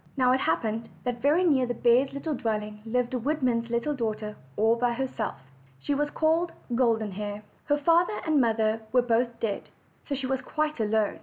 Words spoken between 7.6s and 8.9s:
Her father and mother